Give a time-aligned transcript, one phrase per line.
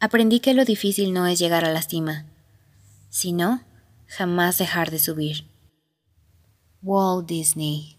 [0.00, 2.24] aprendí que lo difícil no es llegar a la cima,
[3.10, 3.62] sino
[4.06, 5.44] jamás dejar de subir.
[6.82, 7.96] Walt Disney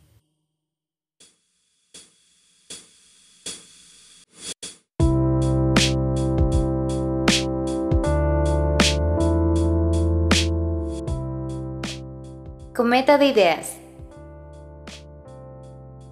[12.76, 13.78] Cometa de ideas.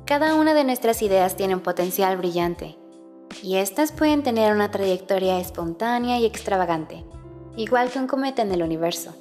[0.05, 2.78] Cada una de nuestras ideas tiene un potencial brillante
[3.43, 7.03] y estas pueden tener una trayectoria espontánea y extravagante,
[7.55, 9.13] igual que un cometa en el universo.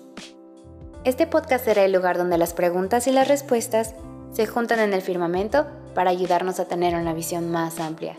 [1.04, 3.94] Este podcast será el lugar donde las preguntas y las respuestas
[4.32, 8.16] se juntan en el firmamento para ayudarnos a tener una visión más amplia.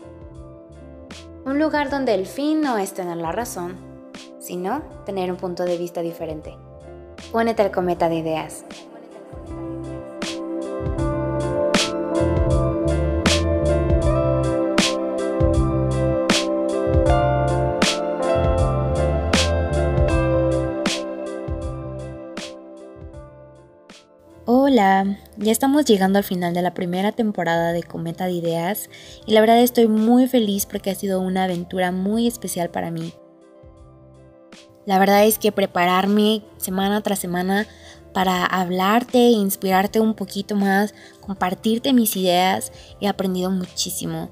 [1.44, 3.76] Un lugar donde el fin no es tener la razón,
[4.40, 6.56] sino tener un punto de vista diferente.
[7.32, 8.64] Únete al cometa de ideas.
[24.72, 28.88] Hola, ya estamos llegando al final de la primera temporada de Cometa de Ideas
[29.26, 33.12] y la verdad estoy muy feliz porque ha sido una aventura muy especial para mí.
[34.86, 37.66] La verdad es que prepararme semana tras semana
[38.14, 44.30] para hablarte e inspirarte un poquito más, compartirte mis ideas, he aprendido muchísimo.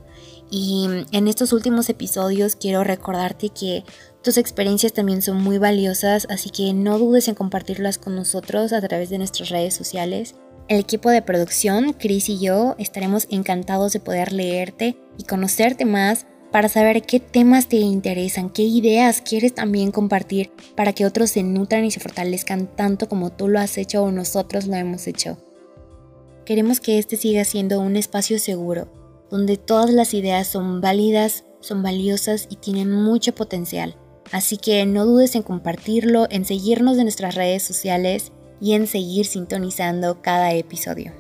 [0.52, 3.82] Y en estos últimos episodios quiero recordarte que
[4.22, 8.80] tus experiencias también son muy valiosas, así que no dudes en compartirlas con nosotros a
[8.80, 10.34] través de nuestras redes sociales.
[10.66, 16.26] El equipo de producción, Chris y yo, estaremos encantados de poder leerte y conocerte más
[16.50, 21.42] para saber qué temas te interesan, qué ideas quieres también compartir para que otros se
[21.42, 25.38] nutran y se fortalezcan tanto como tú lo has hecho o nosotros lo hemos hecho.
[26.44, 28.90] Queremos que este siga siendo un espacio seguro,
[29.30, 33.96] donde todas las ideas son válidas, son valiosas y tienen mucho potencial.
[34.32, 39.26] Así que no dudes en compartirlo, en seguirnos en nuestras redes sociales y en seguir
[39.26, 41.12] sintonizando cada episodio.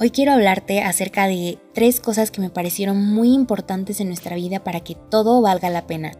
[0.00, 4.64] Hoy quiero hablarte acerca de tres cosas que me parecieron muy importantes en nuestra vida
[4.64, 6.12] para que todo valga la pena.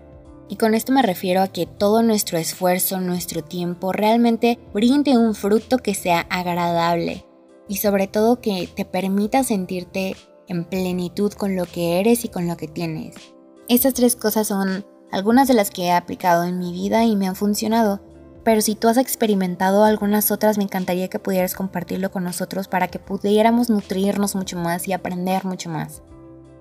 [0.48, 5.34] Y con esto me refiero a que todo nuestro esfuerzo, nuestro tiempo realmente brinde un
[5.34, 7.24] fruto que sea agradable
[7.68, 12.46] y sobre todo que te permita sentirte en plenitud con lo que eres y con
[12.46, 13.16] lo que tienes.
[13.68, 17.28] Estas tres cosas son algunas de las que he aplicado en mi vida y me
[17.28, 18.00] han funcionado,
[18.42, 22.88] pero si tú has experimentado algunas otras me encantaría que pudieras compartirlo con nosotros para
[22.88, 26.02] que pudiéramos nutrirnos mucho más y aprender mucho más.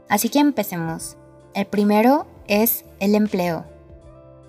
[0.08, 1.18] Así que empecemos.
[1.56, 3.66] El primero es el empleo.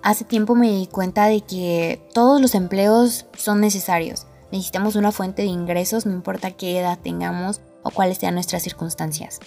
[0.03, 4.27] Hace tiempo me di cuenta de que todos los empleos son necesarios.
[4.51, 9.39] Necesitamos una fuente de ingresos, no importa qué edad tengamos o cuáles sean nuestras circunstancias.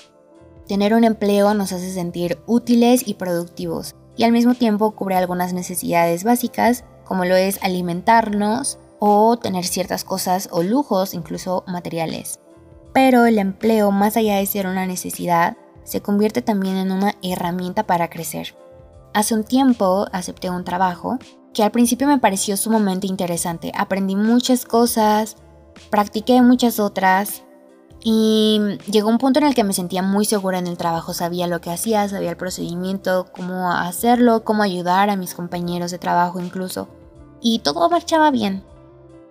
[0.67, 5.55] Tener un empleo nos hace sentir útiles y productivos, y al mismo tiempo cubre algunas
[5.55, 12.41] necesidades básicas como lo es alimentarnos o tener ciertas cosas o lujos, incluso materiales.
[12.93, 17.87] Pero el empleo, más allá de ser una necesidad, se convierte también en una herramienta
[17.87, 18.57] para crecer.
[19.15, 21.19] Hace un tiempo acepté un trabajo
[21.55, 23.73] que al principio me pareció sumamente interesante.
[23.75, 25.37] Aprendí muchas cosas,
[25.91, 27.45] practiqué muchas otras
[28.01, 31.47] y llegó un punto en el que me sentía muy segura en el trabajo, sabía
[31.47, 36.41] lo que hacía, sabía el procedimiento, cómo hacerlo, cómo ayudar a mis compañeros de trabajo
[36.41, 36.89] incluso.
[37.41, 38.65] Y todo marchaba bien.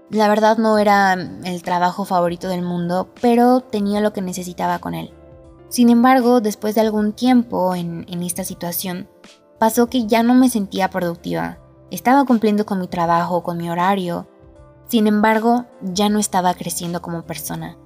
[0.10, 4.94] La verdad no era el trabajo favorito del mundo, pero tenía lo que necesitaba con
[4.94, 5.14] él.
[5.70, 9.10] Sin embargo, después de algún tiempo en, en esta situación,
[9.60, 11.58] pasó que ya no me sentía productiva.
[11.92, 14.28] Estaba cumpliendo con mi trabajo, con mi horario.
[14.88, 17.78] Sin embargo, ya no estaba creciendo como persona.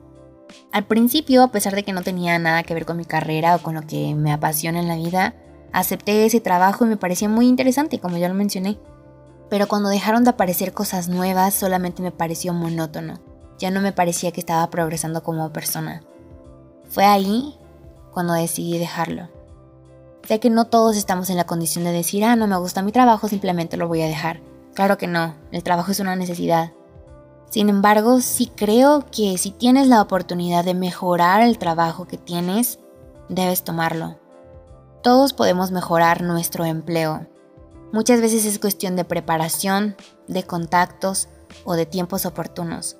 [0.71, 3.59] Al principio, a pesar de que no tenía nada que ver con mi carrera o
[3.59, 5.35] con lo que me apasiona en la vida,
[5.73, 8.79] acepté ese trabajo y me parecía muy interesante, como ya lo mencioné.
[9.49, 13.19] Pero cuando dejaron de aparecer cosas nuevas, solamente me pareció monótono.
[13.59, 16.01] Ya no me parecía que estaba progresando como persona.
[16.89, 17.57] Fue ahí
[18.11, 19.29] cuando decidí dejarlo.
[20.23, 22.91] Sé que no todos estamos en la condición de decir, ah, no me gusta mi
[22.91, 24.41] trabajo, simplemente lo voy a dejar.
[24.73, 26.71] Claro que no, el trabajo es una necesidad.
[27.51, 32.79] Sin embargo, sí creo que si tienes la oportunidad de mejorar el trabajo que tienes,
[33.27, 34.17] debes tomarlo.
[35.03, 37.27] Todos podemos mejorar nuestro empleo.
[37.91, 39.97] Muchas veces es cuestión de preparación,
[40.29, 41.27] de contactos
[41.65, 42.95] o de tiempos oportunos.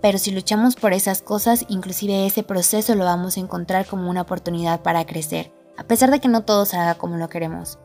[0.00, 4.22] Pero si luchamos por esas cosas, inclusive ese proceso lo vamos a encontrar como una
[4.22, 7.80] oportunidad para crecer, a pesar de que no todo se haga como lo queremos.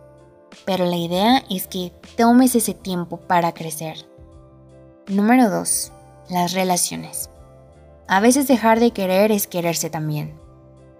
[0.67, 4.05] Pero la idea es que tomes ese tiempo para crecer.
[5.09, 5.91] Número 2.
[6.29, 7.31] Las relaciones.
[8.07, 10.39] A veces dejar de querer es quererse también.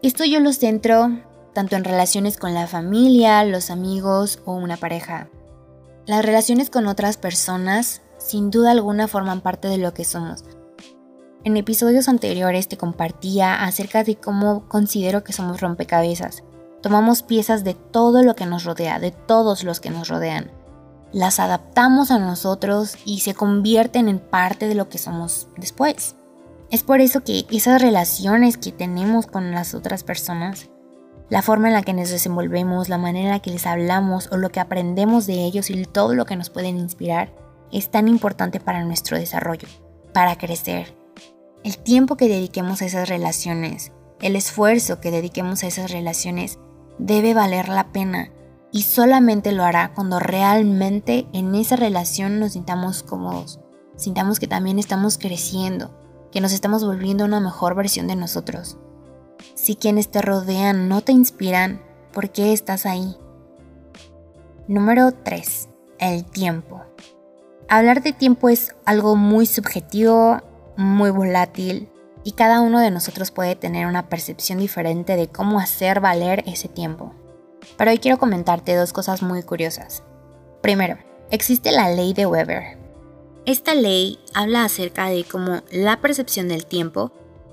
[0.01, 1.11] Esto yo lo centro
[1.53, 5.29] tanto en relaciones con la familia, los amigos o una pareja.
[6.07, 10.43] Las relaciones con otras personas sin duda alguna forman parte de lo que somos.
[11.43, 16.43] En episodios anteriores te compartía acerca de cómo considero que somos rompecabezas.
[16.81, 20.49] Tomamos piezas de todo lo que nos rodea, de todos los que nos rodean.
[21.11, 26.15] Las adaptamos a nosotros y se convierten en parte de lo que somos después.
[26.69, 30.69] Es por eso que esas relaciones que tenemos con las otras personas,
[31.29, 34.37] la forma en la que nos desenvolvemos, la manera en la que les hablamos o
[34.37, 37.33] lo que aprendemos de ellos y todo lo que nos pueden inspirar,
[37.71, 39.67] es tan importante para nuestro desarrollo,
[40.13, 40.95] para crecer.
[41.63, 43.91] El tiempo que dediquemos a esas relaciones,
[44.21, 46.59] el esfuerzo que dediquemos a esas relaciones,
[46.99, 48.31] debe valer la pena
[48.71, 53.59] y solamente lo hará cuando realmente en esa relación nos sintamos cómodos,
[53.95, 55.91] sintamos que también estamos creciendo,
[56.31, 58.77] que nos estamos volviendo una mejor versión de nosotros.
[59.55, 61.81] Si quienes te rodean no te inspiran,
[62.13, 63.15] ¿por qué estás ahí?
[64.67, 65.69] Número 3.
[65.97, 66.81] El tiempo.
[67.67, 70.41] Hablar de tiempo es algo muy subjetivo,
[70.77, 71.89] muy volátil,
[72.23, 76.67] y cada uno de nosotros puede tener una percepción diferente de cómo hacer valer ese
[76.67, 77.13] tiempo.
[77.77, 80.03] Pero hoy quiero comentarte dos cosas muy curiosas.
[80.61, 80.97] Primero,
[81.31, 82.79] existe la ley de Weber,
[83.49, 87.11] esta ley habla acerca de cómo la percepción del tiempo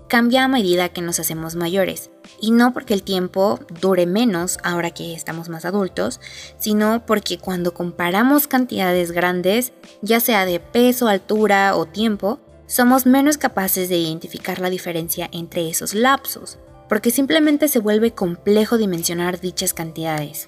[0.08, 4.90] cambia a medida que nos hacemos mayores, y no porque el tiempo dure menos ahora
[4.90, 6.20] que estamos más adultos,
[6.58, 9.72] sino porque cuando comparamos cantidades grandes,
[10.02, 15.70] ya sea de peso, altura o tiempo, somos menos capaces de identificar la diferencia entre
[15.70, 20.46] esos lapsos, porque simplemente se vuelve complejo dimensionar dichas cantidades.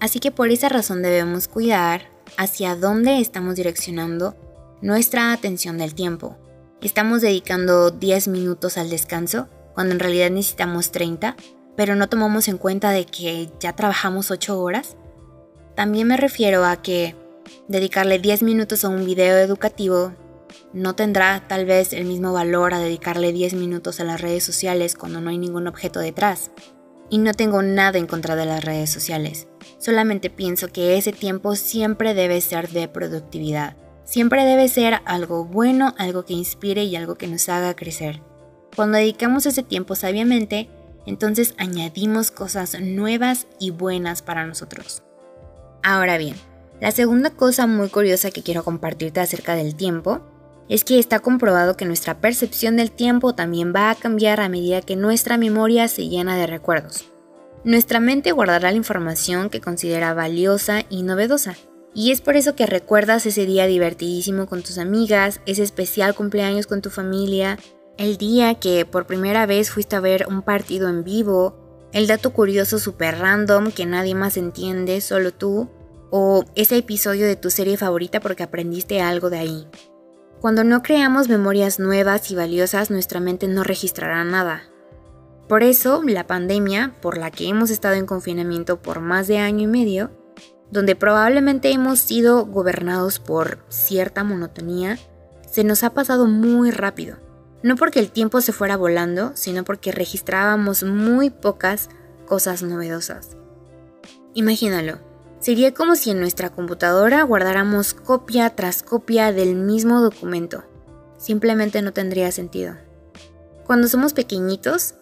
[0.00, 4.36] Así que por esa razón debemos cuidar hacia dónde estamos direccionando
[4.80, 6.36] nuestra atención del tiempo.
[6.80, 11.36] Estamos dedicando 10 minutos al descanso cuando en realidad necesitamos 30,
[11.76, 14.96] pero no tomamos en cuenta de que ya trabajamos 8 horas.
[15.76, 17.14] También me refiero a que
[17.68, 20.12] dedicarle 10 minutos a un video educativo
[20.72, 24.94] no tendrá tal vez el mismo valor a dedicarle 10 minutos a las redes sociales
[24.94, 26.50] cuando no hay ningún objeto detrás.
[27.10, 29.46] Y no tengo nada en contra de las redes sociales.
[29.78, 33.76] Solamente pienso que ese tiempo siempre debe ser de productividad.
[34.04, 38.22] Siempre debe ser algo bueno, algo que inspire y algo que nos haga crecer.
[38.74, 40.70] Cuando dedicamos ese tiempo sabiamente,
[41.06, 45.02] entonces añadimos cosas nuevas y buenas para nosotros.
[45.82, 46.36] Ahora bien,
[46.80, 50.20] la segunda cosa muy curiosa que quiero compartirte acerca del tiempo
[50.68, 54.80] es que está comprobado que nuestra percepción del tiempo también va a cambiar a medida
[54.80, 57.04] que nuestra memoria se llena de recuerdos.
[57.64, 61.54] Nuestra mente guardará la información que considera valiosa y novedosa,
[61.94, 66.66] y es por eso que recuerdas ese día divertidísimo con tus amigas, ese especial cumpleaños
[66.66, 67.58] con tu familia,
[67.98, 72.32] el día que por primera vez fuiste a ver un partido en vivo, el dato
[72.32, 75.68] curioso super random que nadie más entiende, solo tú,
[76.10, 79.66] o ese episodio de tu serie favorita porque aprendiste algo de ahí.
[80.42, 84.64] Cuando no creamos memorias nuevas y valiosas, nuestra mente no registrará nada.
[85.48, 89.60] Por eso, la pandemia, por la que hemos estado en confinamiento por más de año
[89.60, 90.10] y medio,
[90.72, 94.98] donde probablemente hemos sido gobernados por cierta monotonía,
[95.48, 97.18] se nos ha pasado muy rápido.
[97.62, 101.88] No porque el tiempo se fuera volando, sino porque registrábamos muy pocas
[102.26, 103.36] cosas novedosas.
[104.34, 104.98] Imagínalo,
[105.42, 110.62] sería como si en nuestra computadora guardáramos copia tras copia del mismo documento.
[111.18, 112.76] Simplemente no tendría sentido.
[113.66, 114.94] Cuando somos pequeñitos,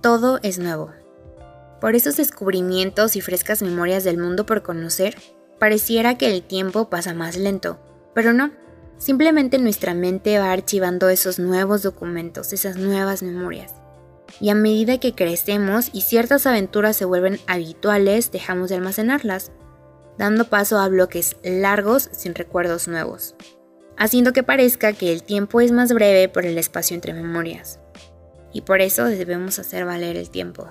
[0.00, 0.90] todo es nuevo.
[1.82, 5.16] Por esos descubrimientos y frescas memorias del mundo por conocer,
[5.58, 7.78] pareciera que el tiempo pasa más lento,
[8.14, 8.52] pero no.
[8.96, 13.74] Simplemente nuestra mente va archivando esos nuevos documentos, esas nuevas memorias.
[14.40, 19.52] Y a medida que crecemos y ciertas aventuras se vuelven habituales, dejamos de almacenarlas,
[20.18, 23.34] dando paso a bloques largos sin recuerdos nuevos,
[23.96, 27.80] haciendo que parezca que el tiempo es más breve por el espacio entre memorias.
[28.52, 30.68] Y por eso debemos hacer valer el tiempo.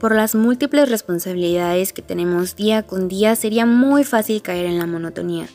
[0.00, 4.86] Por las múltiples responsabilidades que tenemos día con día sería muy fácil caer en la
[4.86, 5.46] monotonía.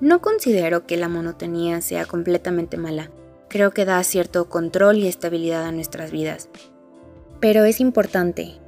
[0.00, 3.10] No considero que la monotonía sea completamente mala.
[3.48, 6.48] Creo que da cierto control y estabilidad a nuestras vidas.
[7.40, 8.58] Pero es importante,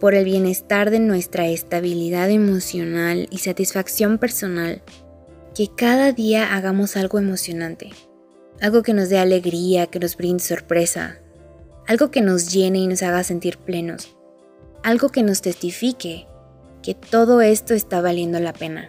[0.00, 4.82] por el bienestar de nuestra estabilidad emocional y satisfacción personal,
[5.54, 7.90] que cada día hagamos algo emocionante.
[8.60, 11.18] Algo que nos dé alegría, que nos brinde sorpresa.
[11.86, 14.16] Algo que nos llene y nos haga sentir plenos
[14.86, 16.28] algo que nos testifique
[16.80, 18.88] que todo esto está valiendo la pena.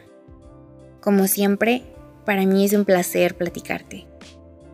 [1.01, 1.81] Como siempre,
[2.23, 4.05] para mí es un placer platicarte.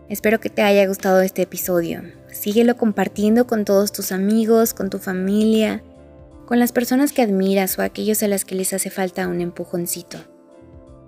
[0.09, 2.01] Espero que te haya gustado este episodio.
[2.29, 5.81] Síguelo compartiendo con todos tus amigos, con tu familia
[6.45, 10.17] con las personas que admiras o aquellos a las que les hace falta un empujoncito.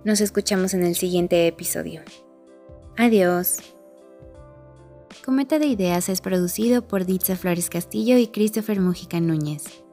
[0.03, 2.01] Nos escuchamos en el siguiente episodio.
[2.97, 3.57] Adiós.
[5.23, 9.84] Cometa de Ideas es producido por Ditza Flores Castillo y Christopher Mujica Núñez.